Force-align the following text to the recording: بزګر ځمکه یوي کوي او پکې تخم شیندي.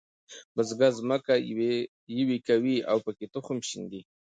بزګر 0.55 0.91
ځمکه 0.99 1.33
یوي 2.19 2.37
کوي 2.47 2.77
او 2.91 2.97
پکې 3.05 3.25
تخم 3.33 3.57
شیندي. 3.69 4.01